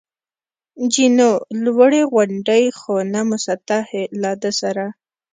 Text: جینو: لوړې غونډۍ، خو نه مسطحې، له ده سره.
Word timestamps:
جینو: 0.93 1.31
لوړې 1.63 2.01
غونډۍ، 2.13 2.63
خو 2.77 2.93
نه 3.13 3.21
مسطحې، 3.31 4.03
له 4.21 4.31
ده 4.41 4.51
سره. 4.59 4.85